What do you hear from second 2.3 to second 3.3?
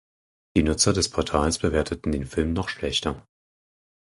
noch schlechter.